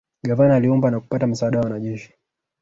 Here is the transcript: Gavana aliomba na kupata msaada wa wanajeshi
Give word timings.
Gavana 0.23 0.55
aliomba 0.55 0.91
na 0.91 0.99
kupata 0.99 1.27
msaada 1.27 1.57
wa 1.57 1.63
wanajeshi 1.63 2.13